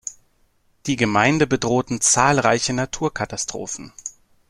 Die 0.87 0.95
Gemeinde 0.95 1.45
bedrohten 1.45 2.01
zahlreiche 2.01 2.73
Naturkatastrophen. 2.73 3.93